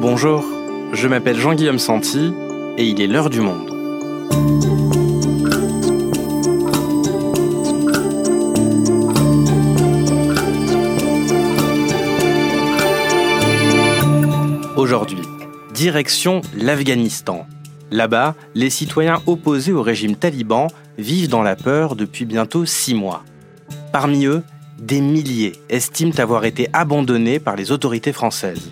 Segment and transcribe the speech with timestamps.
[0.00, 0.42] Bonjour,
[0.94, 2.32] je m'appelle Jean-Guillaume Santi
[2.78, 3.68] et il est l'heure du monde.
[14.78, 15.20] Aujourd'hui,
[15.74, 17.46] direction l'Afghanistan.
[17.90, 23.22] Là-bas, les citoyens opposés au régime taliban vivent dans la peur depuis bientôt six mois.
[23.92, 24.42] Parmi eux,
[24.78, 28.70] des milliers estiment avoir été abandonnés par les autorités françaises.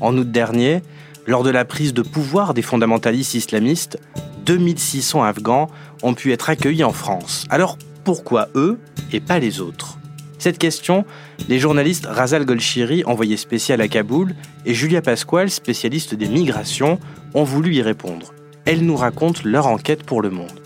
[0.00, 0.82] En août dernier,
[1.26, 3.98] lors de la prise de pouvoir des fondamentalistes islamistes,
[4.44, 5.68] 2600 Afghans
[6.02, 7.46] ont pu être accueillis en France.
[7.50, 8.78] Alors pourquoi eux
[9.12, 9.98] et pas les autres?
[10.38, 11.04] Cette question,
[11.48, 17.00] les journalistes Razal Golshiri, envoyé spécial à Kaboul, et Julia Pasquale, spécialiste des migrations,
[17.34, 18.32] ont voulu y répondre.
[18.64, 20.60] Elles nous racontent leur enquête pour le monde.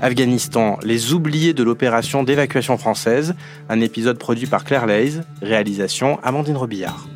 [0.00, 3.34] Afghanistan, les oubliés de l'opération d'évacuation française,
[3.68, 7.06] un épisode produit par Claire Leys, réalisation Amandine Robillard.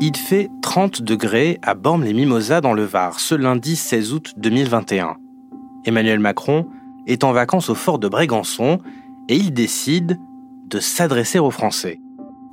[0.00, 5.16] Il fait 30 degrés à Bormes-les-Mimosas dans le Var ce lundi 16 août 2021.
[5.84, 6.66] Emmanuel Macron
[7.06, 8.80] est en vacances au fort de Brégançon
[9.28, 10.18] et il décide
[10.68, 12.00] de s'adresser aux Français.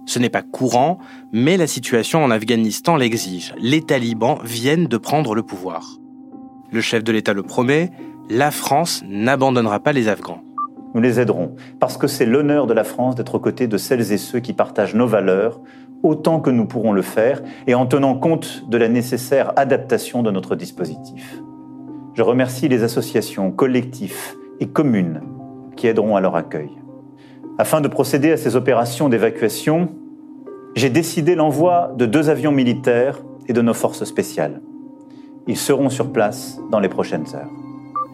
[0.06, 1.00] Ce n'est pas courant,
[1.32, 3.56] mais la situation en Afghanistan l'exige.
[3.58, 5.98] Les talibans viennent de prendre le pouvoir.
[6.72, 7.92] Le chef de l'État le promet,
[8.30, 10.44] la France n'abandonnera pas les Afghans.
[10.94, 14.12] Nous les aiderons, parce que c'est l'honneur de la France d'être aux côtés de celles
[14.12, 15.62] et ceux qui partagent nos valeurs,
[16.04, 20.32] autant que nous pourrons le faire, et en tenant compte de la nécessaire adaptation de
[20.32, 21.42] notre dispositif.
[22.14, 25.22] Je remercie les associations, collectifs et communes
[25.78, 26.70] qui aideront à leur accueil.
[27.58, 29.90] Afin de procéder à ces opérations d'évacuation,
[30.76, 34.62] j'ai décidé l'envoi de deux avions militaires et de nos forces spéciales.
[35.48, 37.61] Ils seront sur place dans les prochaines heures.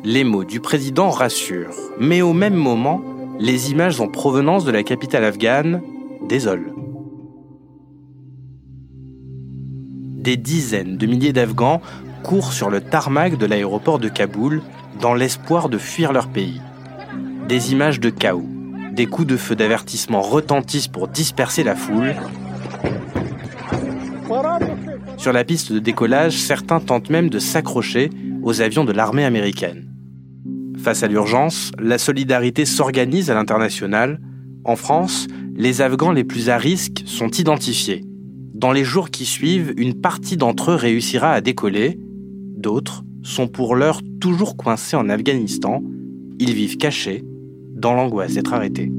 [0.10, 3.02] Les mots du président rassurent, mais au même moment,
[3.42, 5.82] les images en provenance de la capitale afghane
[6.30, 6.74] désolent.
[10.16, 11.82] Des dizaines de milliers d'Afghans
[12.24, 14.62] courent sur le tarmac de l'aéroport de Kaboul
[15.02, 16.62] dans l'espoir de fuir leur pays.
[17.50, 18.48] Des images de chaos,
[18.94, 22.16] des coups de feu d'avertissement retentissent pour disperser la foule.
[25.18, 28.10] Sur la piste de décollage, certains tentent même de s'accrocher
[28.42, 29.87] aux avions de l'armée américaine.
[30.78, 34.20] Face à l'urgence, la solidarité s'organise à l'international.
[34.64, 38.04] En France, les Afghans les plus à risque sont identifiés.
[38.54, 42.00] Dans les jours qui suivent, une partie d'entre eux réussira à décoller.
[42.56, 45.84] D'autres sont pour l'heure toujours coincés en Afghanistan.
[46.40, 47.24] Ils vivent cachés
[47.76, 48.92] dans l'angoisse d'être arrêté.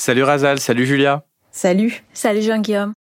[0.00, 1.26] Salut Razal, salut Julia.
[1.50, 2.02] Salut.
[2.14, 2.94] Salut Jean-Guillaume.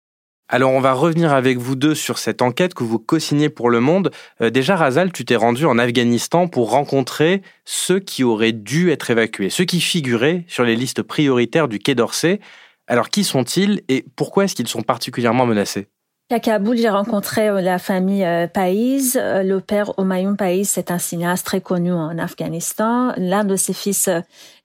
[0.50, 3.80] Alors on va revenir avec vous deux sur cette enquête que vous co-signez pour Le
[3.80, 4.10] Monde.
[4.42, 9.12] Euh, déjà Razal, tu t'es rendu en Afghanistan pour rencontrer ceux qui auraient dû être
[9.12, 12.40] évacués, ceux qui figuraient sur les listes prioritaires du Quai d'Orsay.
[12.88, 15.90] Alors qui sont-ils et pourquoi est-ce qu'ils sont particulièrement menacés?
[16.30, 19.18] À Kaboul, j'ai rencontré euh, la famille euh, Païs.
[19.20, 23.14] Euh, le père Omayoun Païs, c'est un cinéaste très connu en Afghanistan.
[23.16, 24.10] L'un de ses fils,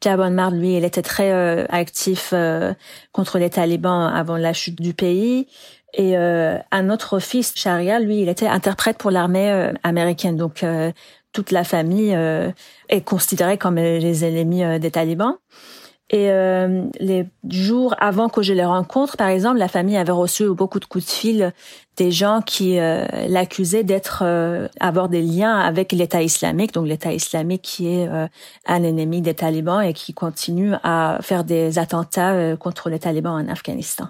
[0.02, 1.30] Jabon Mar, lui, il était très
[1.68, 2.34] actif
[3.12, 5.46] contre les talibans avant la chute du pays.
[5.94, 10.36] Et un autre fils, Sharia, lui, il était interprète pour l'armée américaine.
[10.36, 10.64] Donc,
[11.32, 12.16] toute la famille
[12.88, 15.36] est considérée comme les ennemis des talibans.
[16.14, 20.46] Et euh, les jours avant que je les rencontre, par exemple, la famille avait reçu
[20.50, 21.52] beaucoup de coups de fil
[21.96, 27.14] des gens qui euh, l'accusaient d'être euh, avoir des liens avec l'État islamique, donc l'État
[27.14, 28.26] islamique qui est euh,
[28.66, 33.50] un ennemi des talibans et qui continue à faire des attentats contre les talibans en
[33.50, 34.08] Afghanistan.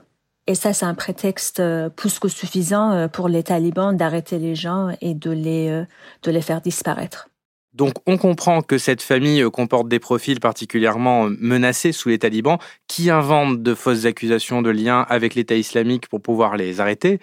[0.49, 5.15] Et ça, c'est un prétexte plus que suffisant pour les talibans d'arrêter les gens et
[5.15, 5.85] de les
[6.25, 7.29] de les faire disparaître.
[7.75, 12.19] Donc on comprend que cette famille euh, comporte des profils particulièrement euh, menacés sous les
[12.19, 17.19] talibans qui inventent de fausses accusations de lien avec l'État islamique pour pouvoir les arrêter.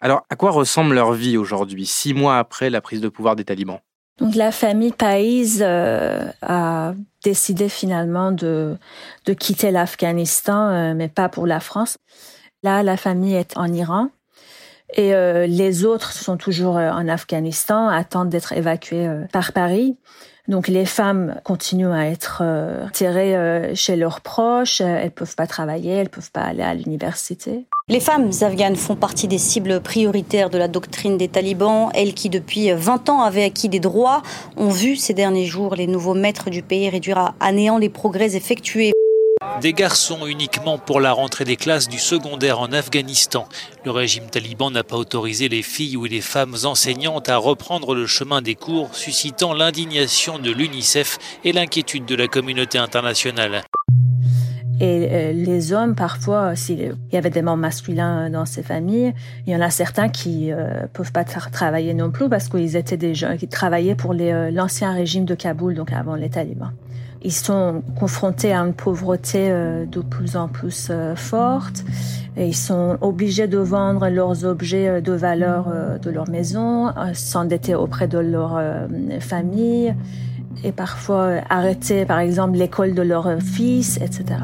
[0.00, 3.44] Alors à quoi ressemble leur vie aujourd'hui, six mois après la prise de pouvoir des
[3.44, 3.78] talibans?
[4.18, 6.94] Donc la famille Païs euh, a
[7.24, 8.76] décidé finalement de,
[9.26, 11.96] de quitter l'Afghanistan, mais pas pour la France.
[12.64, 14.10] Là, la famille est en Iran.
[14.94, 19.96] Et euh, les autres sont toujours euh, en Afghanistan, attendent d'être évacués euh, par Paris.
[20.48, 22.42] Donc les femmes continuent à être
[22.92, 27.64] tirées chez leurs proches, elles peuvent pas travailler, elles peuvent pas aller à l'université.
[27.88, 31.90] Les femmes afghanes font partie des cibles prioritaires de la doctrine des talibans.
[31.94, 34.22] Elles qui, depuis 20 ans, avaient acquis des droits,
[34.56, 38.34] ont vu ces derniers jours les nouveaux maîtres du pays réduire à néant les progrès
[38.34, 38.92] effectués
[39.60, 43.46] Des garçons uniquement pour la rentrée des classes du secondaire en Afghanistan.
[43.84, 48.06] Le régime taliban n'a pas autorisé les filles ou les femmes enseignantes à reprendre le
[48.06, 53.62] chemin des cours, suscitant l'indignation de l'UNICEF et l'inquiétude de la communauté internationale.
[54.80, 59.14] Et euh, les hommes, parfois, s'il y avait des membres masculins dans ces familles,
[59.46, 62.96] il y en a certains qui euh, peuvent pas travailler non plus parce qu'ils étaient
[62.96, 66.72] des gens qui travaillaient pour euh, l'ancien régime de Kaboul, donc avant les talibans.
[67.24, 71.84] Ils sont confrontés à une pauvreté euh, de plus en plus forte
[72.36, 75.66] et ils sont obligés de vendre leurs objets de valeur
[76.00, 78.58] de leur maison, s'endetter auprès de leur
[79.20, 79.94] famille
[80.64, 84.36] et parfois arrêter, par exemple, l'école de leur fils, etc.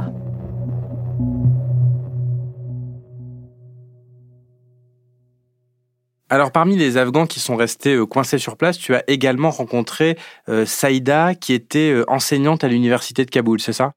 [6.31, 10.19] Alors parmi les Afghans qui sont restés euh, coincés sur place, tu as également rencontré
[10.49, 13.93] euh, Saïda qui était euh, enseignante à l'université de Kaboul, c'est ça?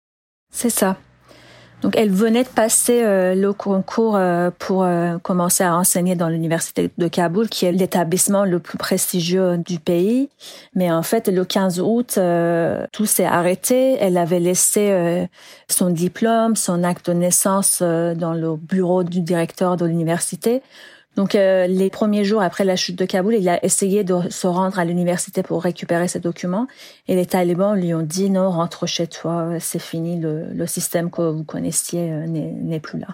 [0.49, 0.95] C'est ça.
[1.81, 4.15] Donc elle venait de passer le concours
[4.59, 4.87] pour
[5.23, 10.29] commencer à enseigner dans l'université de Kaboul, qui est l'établissement le plus prestigieux du pays.
[10.75, 12.19] Mais en fait, le 15 août,
[12.91, 13.97] tout s'est arrêté.
[13.99, 15.27] Elle avait laissé
[15.69, 20.61] son diplôme, son acte de naissance dans le bureau du directeur de l'université.
[21.15, 24.47] Donc euh, les premiers jours après la chute de Kaboul, il a essayé de se
[24.47, 26.67] rendre à l'université pour récupérer ses documents
[27.07, 31.21] et les talibans lui ont dit non, rentre chez toi, c'est fini, le, système que
[31.21, 33.07] vous connaissiez euh, n'est plus là.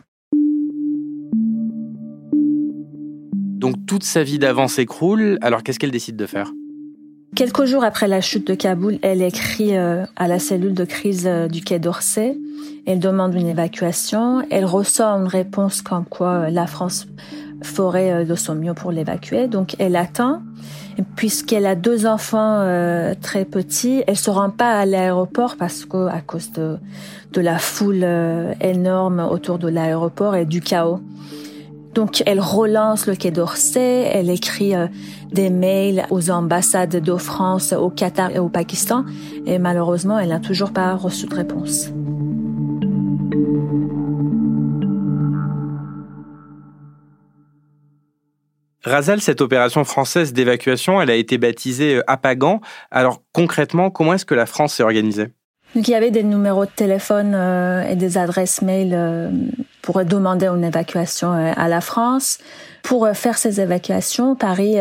[3.57, 6.51] Donc toute sa vie d'avant s'écroule, alors qu'est-ce qu'elle décide de faire?
[7.35, 11.27] Quelques jours après la chute de Kaboul, elle écrit euh, à la cellule de crise
[11.51, 12.37] du Quai d'Orsay.
[12.85, 14.43] Elle demande une évacuation.
[14.49, 17.07] Elle reçoit une réponse comme quoi la France
[17.63, 19.47] ferait euh, de son mieux pour l'évacuer.
[19.47, 20.41] Donc elle attend.
[21.15, 26.07] Puisqu'elle a deux enfants euh, très petits, elle se rend pas à l'aéroport parce que
[26.07, 26.77] à cause de,
[27.33, 30.99] de la foule euh, énorme autour de l'aéroport et du chaos.
[31.93, 34.73] Donc elle relance le Quai d'Orsay, elle écrit
[35.31, 39.03] des mails aux ambassades de France, au Qatar et au Pakistan,
[39.47, 41.91] et malheureusement elle n'a toujours pas reçu de réponse.
[48.83, 52.61] Razal, cette opération française d'évacuation, elle a été baptisée euh, Apagan.
[52.91, 55.29] Alors concrètement, comment est-ce que la France s'est organisée?
[55.75, 59.29] Il y avait des numéros de téléphone euh, et des adresses mail euh,
[59.81, 62.39] pour demander une évacuation à la France.
[62.83, 64.75] Pour faire ces évacuations, Paris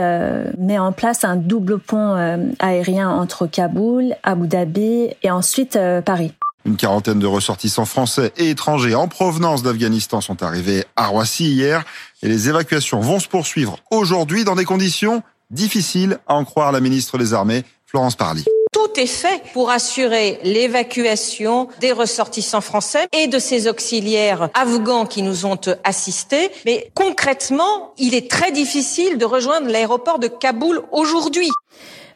[0.59, 2.17] met en place un double pont
[2.59, 6.33] aérien entre Kaboul, Abu Dhabi et ensuite Paris.
[6.67, 11.85] Une quarantaine de ressortissants français et étrangers en provenance d'Afghanistan sont arrivés à Roissy hier
[12.25, 15.23] et les évacuations vont se poursuivre aujourd'hui dans des conditions
[15.53, 18.45] difficiles à en croire la ministre des Armées, Florence Parly.
[18.73, 25.23] Tout est fait pour assurer l'évacuation des ressortissants français et de ces auxiliaires afghans qui
[25.23, 26.51] nous ont assistés.
[26.65, 31.49] Mais concrètement, il est très difficile de rejoindre l'aéroport de Kaboul aujourd'hui.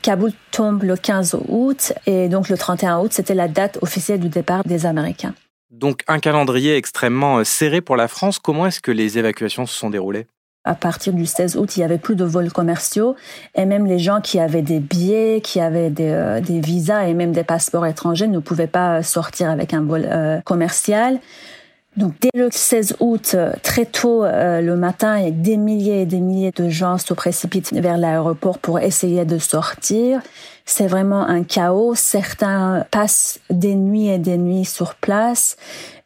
[0.03, 4.29] Kaboul tombe le 15 août et donc le 31 août, c'était la date officielle du
[4.29, 5.35] départ des Américains.
[5.71, 8.39] Donc un calendrier extrêmement euh, serré pour la France.
[8.39, 10.27] Comment est-ce que les évacuations se sont déroulées?
[10.65, 13.17] À partir du 16 août, il y avait plus de vols commerciaux
[13.55, 17.33] et même les gens qui avaient des billets, qui avaient des, euh, visas et même
[17.33, 21.19] des passeports étrangers ne pouvaient pas sortir avec un vol euh, commercial.
[21.97, 26.53] Donc dès le 16 août, très tôt euh, le matin, des milliers et des milliers
[26.53, 30.21] de gens se précipitent vers l'aéroport pour essayer de sortir.
[30.65, 31.95] C'est vraiment un chaos.
[31.97, 35.57] Certains passent des nuits et des nuits sur place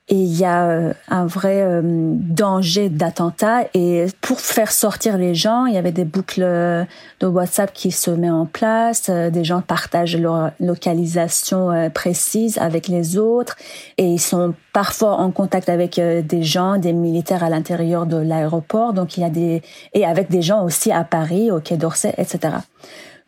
[0.08, 3.62] et il y a euh, un vrai euh, danger d'attentat.
[3.72, 8.10] Et pour faire sortir les gens, il y avait des boucles de WhatsApp qui se
[8.10, 13.56] mettent en place, euh, des gens partagent leur localisation précise avec les autres.
[13.96, 18.92] Et ils sont parfois en contact avec des gens, des militaires à l'intérieur de l'aéroport,
[18.92, 19.62] donc il y a des
[19.94, 22.56] et avec des gens aussi à Paris, au Quai d'Orsay, etc.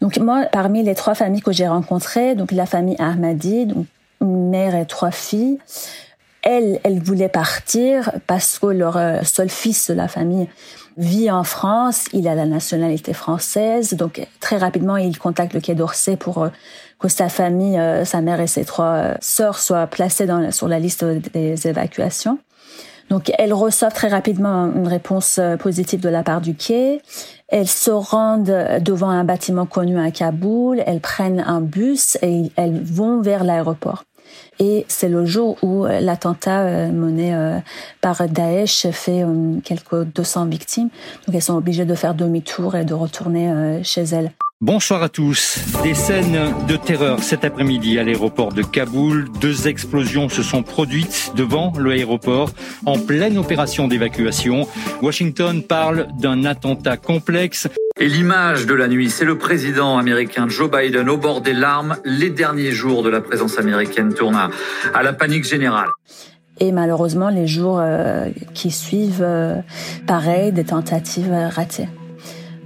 [0.00, 3.86] Donc moi, parmi les trois familles que j'ai rencontrées, donc la famille Ahmadi, donc
[4.20, 5.58] une mère et trois filles,
[6.46, 10.48] elle, elle voulait partir parce que leur euh, seul fils de la famille
[10.96, 15.74] vit en France, il a la nationalité française, donc très rapidement il contacte le Quai
[15.74, 16.48] d'Orsay pour euh,
[17.00, 20.78] que sa famille, euh, sa mère et ses trois sœurs soient placées dans, sur la
[20.78, 22.38] liste des évacuations.
[23.10, 27.02] Donc elles reçoivent très rapidement une réponse positive de la part du quai.
[27.48, 32.82] Elles se rendent devant un bâtiment connu à Kaboul, elles prennent un bus et elles
[32.82, 34.04] vont vers l'aéroport.
[34.58, 37.58] Et c'est le jour où euh, l'attentat euh, mené euh,
[38.00, 39.24] par Daesh fait
[39.64, 40.88] quelques 200 victimes.
[41.26, 44.32] Donc elles sont obligées de faire demi-tour et de retourner chez elles.
[44.62, 45.58] Bonsoir à tous.
[45.82, 49.28] Des scènes de terreur cet après-midi à l'aéroport de Kaboul.
[49.40, 52.50] Deux explosions se sont produites devant l'aéroport
[52.86, 54.66] en pleine opération d'évacuation.
[55.02, 57.68] Washington parle d'un attentat complexe.
[57.98, 61.96] Et l'image de la nuit, c'est le président américain Joe Biden au bord des larmes.
[62.04, 64.50] Les derniers jours de la présence américaine tournent
[64.94, 65.88] à la panique générale.
[66.60, 69.56] Et malheureusement, les jours euh, qui suivent, euh,
[70.06, 71.88] pareil, des tentatives ratées.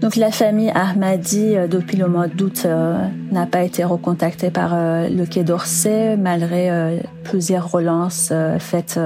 [0.01, 2.97] Donc la famille Ahmadi, euh, depuis le mois d'août, euh,
[3.33, 8.99] n'a pas été recontactée par euh, le Quai d'Orsay, malgré plusieurs relances faites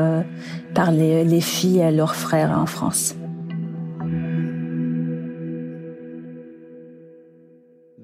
[0.75, 3.17] par les filles et leurs frères en France.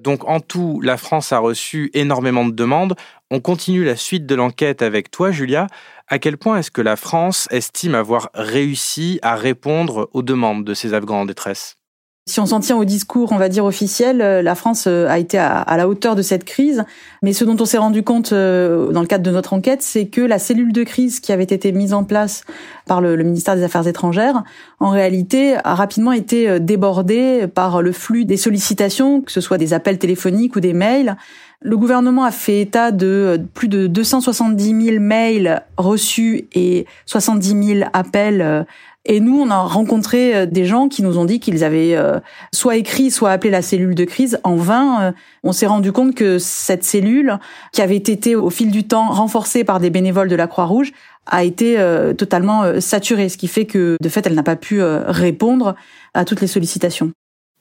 [0.01, 2.95] Donc en tout, la France a reçu énormément de demandes.
[3.29, 5.67] On continue la suite de l'enquête avec toi, Julia.
[6.07, 10.73] À quel point est-ce que la France estime avoir réussi à répondre aux demandes de
[10.73, 11.80] ces Afghans en détresse?
[12.27, 15.17] Si on s'en tient au discours, on va dire officiel, euh, la France euh, a
[15.17, 16.83] été à, la hauteur de cette crise.
[17.23, 20.05] Mais ce dont on s'est rendu compte euh, dans le cadre de notre enquête, c'est
[20.05, 22.43] que la cellule de crise qui avait été mise en place
[22.85, 24.43] par le, ministère des Affaires étrangères,
[24.79, 29.73] en réalité, a rapidement été débordée par le flux des sollicitations, que ce soit des
[29.73, 31.17] appels téléphoniques ou des mails.
[31.63, 37.89] Le gouvernement a fait état de plus de 270 000 mails reçus et 70 000
[37.93, 38.65] appels
[39.05, 42.19] et nous, on a rencontré euh, des gens qui nous ont dit qu'ils avaient euh,
[42.53, 45.01] soit écrit, soit appelé la cellule de crise en vain.
[45.01, 45.11] Euh,
[45.43, 47.39] on s'est rendu compte que cette cellule,
[47.73, 50.91] qui avait été au fil du temps renforcée par des bénévoles de la Croix-Rouge,
[51.25, 51.77] a été
[52.17, 55.75] totalement saturée, ce qui fait que de fait, elle n'a pas pu répondre
[56.15, 57.11] à toutes les sollicitations.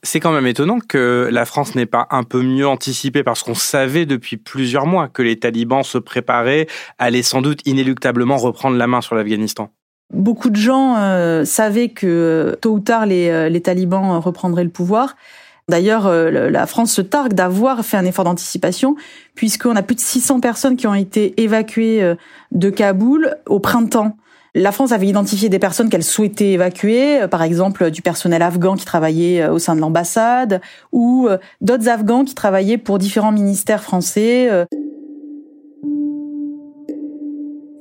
[0.03, 3.55] C'est quand même étonnant que la France n'ait pas un peu mieux anticipé parce qu'on
[3.55, 6.69] savait depuis plusieurs mois que les talibans se préparaient,
[6.99, 9.71] allaient sans doute inéluctablement reprendre la main sur l'Afghanistan.
[10.13, 14.65] Beaucoup de gens euh, savaient que euh, tôt ou tard les, euh, les talibans reprendraient
[14.65, 15.17] le pouvoir.
[15.69, 18.97] D'ailleurs, la France se targue d'avoir fait un effort d'anticipation,
[19.37, 22.15] puisqu'on a plus de 600 personnes qui ont été évacuées
[22.51, 24.17] de Kaboul au printemps.
[24.57, 28.85] La France avait identifié des personnes qu'elle souhaitait évacuer, par exemple du personnel afghan qui
[28.85, 31.29] travaillait au sein de l'ambassade, ou
[31.61, 34.51] d'autres Afghans qui travaillaient pour différents ministères français.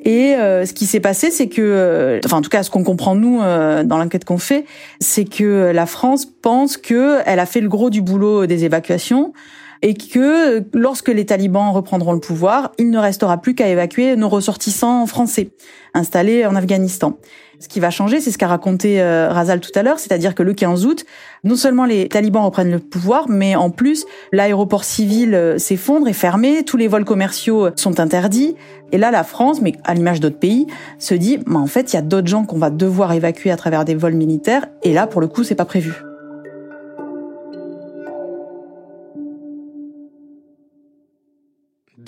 [0.10, 2.84] Et euh, ce qui s'est passé, c'est que, euh, enfin en tout cas ce qu'on
[2.84, 4.66] comprend nous euh, dans l'enquête qu'on fait,
[5.00, 9.34] c'est que la France pense que elle a fait le gros du boulot des évacuations
[9.82, 14.30] et que lorsque les talibans reprendront le pouvoir, il ne restera plus qu'à évacuer nos
[14.30, 15.52] ressortissants français
[15.94, 17.18] installés en Afghanistan.
[17.62, 20.44] Ce qui va changer, c'est ce qu'a raconté euh, Razal tout à l'heure, c'est-à-dire que
[20.44, 21.06] le 15 août,
[21.44, 26.14] non seulement les talibans reprennent le pouvoir, mais en plus, l'aéroport civil euh, s'effondre, est
[26.14, 28.56] fermé, tous les vols commerciaux sont interdits.
[28.94, 30.68] Et là, la France, mais à l'image d'autres pays,
[31.00, 33.58] se dit, bah, en fait, il y a d'autres gens qu'on va devoir évacuer à
[33.58, 36.09] travers des vols militaires, et là, pour le coup, c'est pas prévu.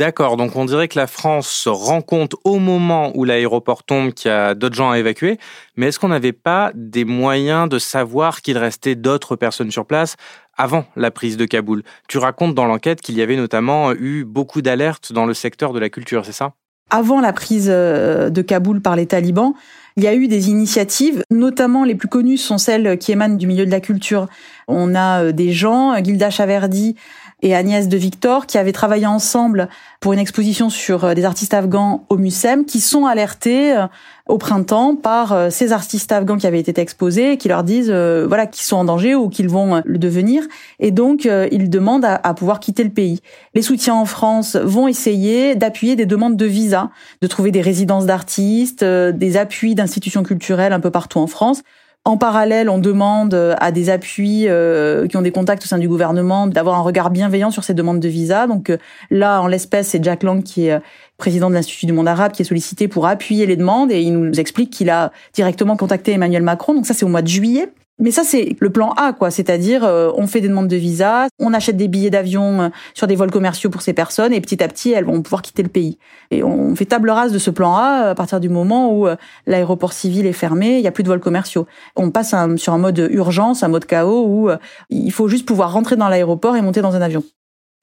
[0.01, 4.13] D'accord, donc on dirait que la France se rend compte au moment où l'aéroport tombe
[4.13, 5.37] qu'il y a d'autres gens à évacuer,
[5.75, 10.15] mais est-ce qu'on n'avait pas des moyens de savoir qu'il restait d'autres personnes sur place
[10.57, 11.83] avant la prise de Kaboul?
[12.07, 15.77] Tu racontes dans l'enquête qu'il y avait notamment eu beaucoup d'alertes dans le secteur de
[15.77, 16.53] la culture, c'est ça?
[16.89, 19.53] Avant la prise euh, de Kaboul par les talibans,
[19.97, 23.45] il y a eu des initiatives, notamment les plus connues sont celles qui émanent du
[23.45, 24.27] milieu de la culture.
[24.67, 26.95] On a euh, des gens, Gilda Chaverdi
[27.41, 29.67] et Agnès de Victor qui avaient travaillé ensemble
[29.99, 33.87] pour une exposition sur euh, des artistes afghans au MUSEM qui sont alertés euh,
[34.27, 37.91] au printemps par euh, ces artistes afghans qui avaient été exposés et qui leur disent
[37.91, 40.43] voilà qu'ils sont en danger ou qu'ils vont le devenir
[40.79, 43.21] et donc ils demandent à, à, pouvoir quitter le pays.
[43.53, 46.89] Les soutiens en France vont essayer d'appuyer des demandes de visa,
[47.21, 51.63] de trouver des résidences d'artistes, des appuis d'institutions culturelles un peu partout en France
[52.03, 55.77] en parallèle, on demande euh, à des appuis euh, qui ont des contacts au sein
[55.77, 58.47] du gouvernement d'avoir un regard bienveillant sur ces demandes de visa.
[58.47, 58.77] Donc euh,
[59.11, 60.81] là, en l'espèce, c'est Jack Lang qui est
[61.17, 64.13] président de l'Institut du monde arabe qui est sollicité pour appuyer les demandes et il
[64.13, 66.73] nous explique qu'il a directement contacté Emmanuel Macron.
[66.73, 67.71] Donc ça, c'est au mois de juillet.
[68.01, 69.29] Mais ça, c'est le plan A, quoi.
[69.29, 73.05] C'est-à-dire, euh, on fait des demandes de visa, on achète des billets d'avion euh, sur
[73.05, 75.69] des vols commerciaux pour ces personnes, et petit à petit, elles vont pouvoir quitter le
[75.69, 75.99] pays.
[76.31, 79.15] Et on fait table rase de ce plan A à partir du moment où euh,
[79.45, 81.67] l'aéroport civil est fermé, il n'y a plus de vols commerciaux.
[81.95, 84.49] On passe sur un mode urgence, un mode chaos, où
[84.89, 87.23] il faut juste pouvoir rentrer dans l'aéroport et monter dans un avion.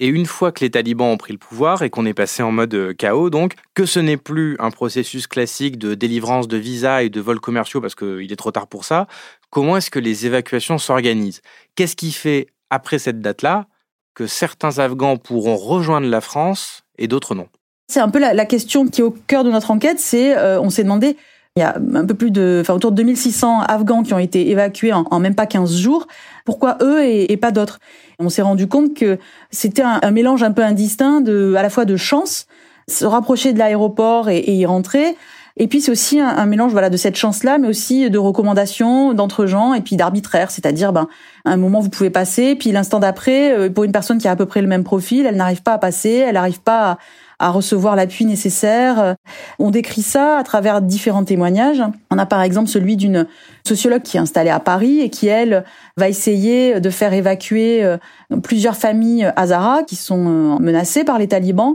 [0.01, 2.53] Et une fois que les talibans ont pris le pouvoir et qu'on est passé en
[2.53, 7.03] mode euh, chaos, donc, que ce n'est plus un processus classique de délivrance de visas
[7.03, 9.09] et de vols commerciaux parce qu'il est trop tard pour ça,
[9.51, 11.43] comment est-ce que les évacuations s'organisent?
[11.75, 13.67] Qu'est-ce qui fait, après cette date-là,
[14.15, 17.49] que certains Afghans pourront rejoindre la France et d'autres non?
[17.89, 20.71] C'est un peu la, question qui est au cœur de notre enquête, c'est, euh, on
[20.71, 21.17] s'est demandé,
[21.57, 24.51] Il y a un peu plus de, enfin autour de 2600 Afghans qui ont été
[24.51, 26.07] évacués en, même pas 15 jours.
[26.45, 27.81] Pourquoi eux et, pas d'autres?
[28.21, 29.19] On s'est rendu compte que
[29.51, 32.47] c'était un, mélange un peu indistinct de, à la fois de chance,
[32.89, 35.17] se rapprocher de l'aéroport et, y rentrer,
[35.61, 39.47] et puis c'est aussi un, mélange voilà de cette chance-là, mais aussi de recommandations d'entre
[39.47, 41.09] gens et puis d'arbitraire, c'est-à-dire ben
[41.45, 44.37] un moment vous pouvez passer, puis l'instant d'après, euh, pour une personne qui a à
[44.37, 46.99] peu près le même profil, elle n'arrive pas à passer, elle n'arrive pas à,
[47.39, 49.17] à recevoir l'appui nécessaire.
[49.59, 51.83] On décrit ça à travers différents témoignages.
[52.11, 53.27] On a par exemple celui d'une
[53.67, 55.65] sociologue qui est installée à Paris et qui, elle,
[55.97, 57.97] va essayer de faire évacuer euh,
[58.43, 61.75] plusieurs familles Hazara qui sont euh, menacées par les talibans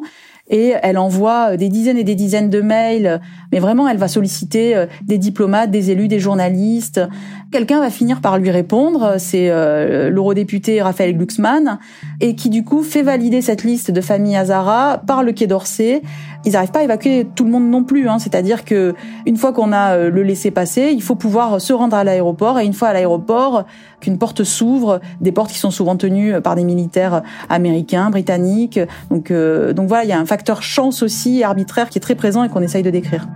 [0.49, 4.75] et elle envoie des dizaines et des dizaines de mails, mais vraiment elle va solliciter
[4.75, 7.01] euh, des diplomates, des élus, des journalistes.
[7.53, 11.77] Quelqu'un va finir par lui répondre, c'est euh, l'eurodéputé Raphaël Glucksmann,
[12.19, 16.01] et qui du coup fait valider cette liste de familles Hazara par le Quai d'Orsay.
[16.45, 18.17] Ils n'arrivent pas à évacuer tout le monde non plus, hein.
[18.17, 18.95] c'est-à-dire que
[19.27, 22.59] une fois qu'on a euh, le laissé passer, il faut pouvoir se rendre à l'aéroport,
[22.59, 23.65] et une fois à l'aéroport,
[23.99, 28.79] qu'une porte s'ouvre, des portes qui sont souvent tenues par des militaires américains, britanniques.
[29.11, 32.43] Donc, donc voilà, il y a un facteur chance aussi arbitraire qui est très présent
[32.43, 33.27] et qu'on essaye de décrire.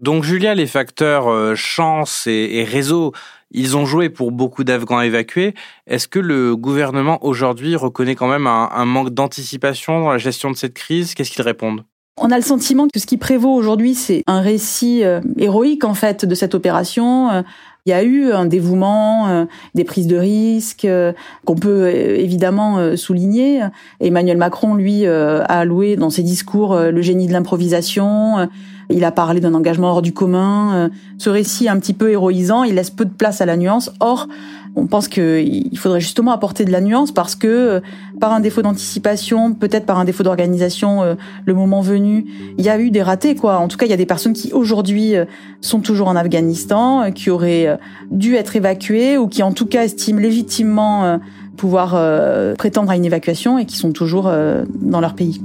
[0.00, 3.12] Donc Julia, les facteurs euh, chance et, réseau,
[3.50, 5.54] ils ont joué pour beaucoup d'Afghans évacués.
[5.86, 10.56] Est-ce que le gouvernement aujourd'hui reconnaît quand même un, manque d'anticipation dans la gestion de
[10.56, 11.14] cette crise?
[11.14, 11.84] Qu'est-ce qu'ils répondent?
[12.20, 15.94] On a le sentiment que ce qui prévaut aujourd'hui, c'est un récit euh, héroïque en
[15.94, 17.42] fait de cette opération, euh,
[17.88, 21.14] il y a eu un dévouement, euh, des prises de risques euh,
[21.46, 23.62] qu'on peut euh, évidemment souligner.
[24.00, 28.48] Emmanuel Macron, lui, a alloué dans ses discours le génie de l'improvisation.
[28.90, 30.90] Il a parlé d'un engagement hors du commun.
[31.18, 33.92] Ce récit un petit peu héroïsant, il laisse peu de place à la nuance.
[34.00, 34.28] Or,
[34.78, 37.80] on pense qu'il faudrait justement apporter de la nuance parce que euh,
[38.20, 41.14] par un défaut d'anticipation, peut-être par un défaut d'organisation, euh,
[41.44, 42.26] le moment venu,
[42.58, 43.58] il y a eu des ratés quoi.
[43.58, 45.24] En tout cas, il y a des personnes qui aujourd'hui euh,
[45.60, 47.78] sont toujours en Afghanistan, qui auraient
[48.10, 51.18] dû être évacuées ou qui en tout cas estiment légitimement
[51.56, 52.00] pouvoir
[52.56, 54.30] prétendre à une évacuation et qui sont toujours
[54.80, 55.40] dans leur pays.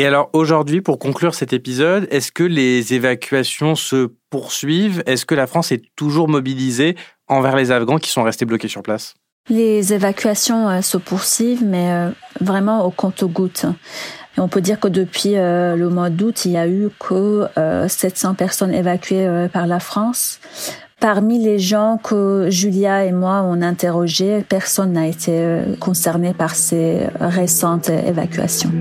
[0.00, 5.02] Et alors aujourd'hui, pour conclure cet épisode, est-ce que les évacuations se poursuivent?
[5.04, 6.96] Est-ce que la France est toujours mobilisée
[7.28, 9.12] envers les Afghans qui sont restés bloqués sur place?
[9.50, 13.66] Les évacuations euh, se poursuivent, mais euh, vraiment au compte-gouttes.
[14.38, 17.46] On peut dire que depuis euh, le mois d'août, il y a eu que
[17.86, 20.40] 700 personnes évacuées par la France.
[20.98, 27.00] Parmi les gens que Julia et moi on interrogé, personne n'a été concerné par ces
[27.20, 28.72] récentes évacuations.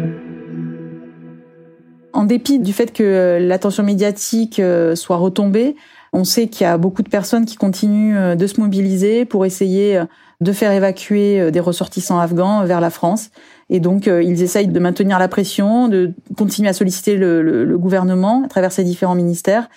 [2.14, 5.76] En dépit du fait que euh, l'attention médiatique euh, soit retombée,
[6.12, 9.46] on sait qu'il y a beaucoup de personnes qui continuent euh, de se mobiliser pour
[9.46, 10.02] essayer
[10.42, 13.30] de faire évacuer des ressortissants afghans vers la France.
[13.70, 18.48] Et donc, ils essayent de maintenir la pression, de continuer à solliciter le, gouvernement à
[18.48, 19.70] travers ces différents ministères.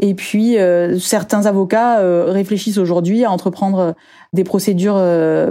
[0.00, 0.56] Et puis,
[0.98, 3.94] certains avocats réfléchissent aujourd'hui à entreprendre
[4.32, 5.00] des procédures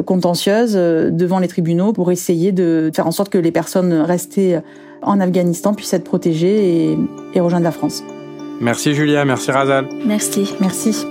[0.05, 4.59] contentieuses devant les tribunaux pour essayer de faire en sorte que les personnes restées
[5.01, 6.97] en Afghanistan puissent être protégés et,
[7.33, 8.03] et rejoindre la France.
[8.59, 9.87] Merci Julia, merci Razal.
[10.05, 10.53] Merci.
[10.59, 11.05] Merci.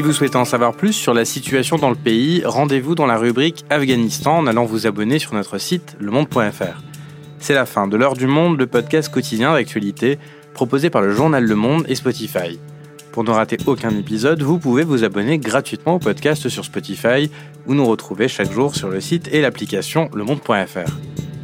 [0.00, 3.18] Si vous souhaitez en savoir plus sur la situation dans le pays, rendez-vous dans la
[3.18, 6.80] rubrique Afghanistan en allant vous abonner sur notre site lemonde.fr.
[7.38, 10.18] C'est la fin de l'heure du monde, le podcast quotidien d'actualité
[10.54, 12.58] proposé par le journal Le Monde et Spotify.
[13.12, 17.30] Pour ne rater aucun épisode, vous pouvez vous abonner gratuitement au podcast sur Spotify
[17.66, 20.90] ou nous retrouver chaque jour sur le site et l'application lemonde.fr.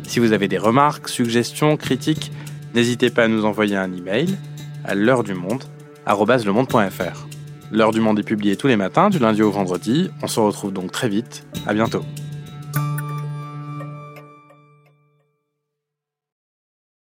[0.04, 2.30] Si vous avez des remarques, suggestions, critiques,
[2.74, 4.36] n'hésitez pas à nous envoyer un email
[4.84, 5.64] à l'heure du monde
[7.72, 10.08] L'heure du monde est publiée tous les matins du lundi au vendredi.
[10.22, 11.44] On se retrouve donc très vite.
[11.66, 12.02] À bientôt.